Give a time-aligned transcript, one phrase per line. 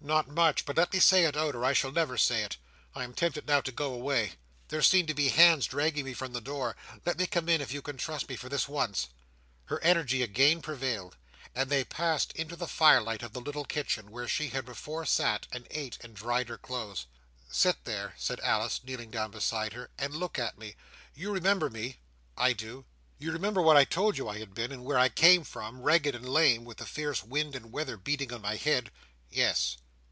[0.00, 2.58] "Not much, but let me say it out, or I shall never say it.
[2.94, 4.32] I am tempted now to go away.
[4.68, 6.76] There seem to be hands dragging me from the door.
[7.06, 9.08] Let me come in, if you can trust me for this once!"
[9.64, 11.16] Her energy again prevailed,
[11.54, 15.46] and they passed into the firelight of the little kitchen, where she had before sat,
[15.50, 17.06] and ate, and dried her clothes.
[17.48, 20.76] "Sit there," said Alice, kneeling down beside her, "and look at me.
[21.14, 21.96] You remember me?"
[22.36, 22.84] "I do."
[23.16, 26.14] "You remember what I told you I had been, and where I came from, ragged
[26.14, 28.90] and lame, with the fierce wind and weather beating on my head?"
[29.30, 29.78] "Yes."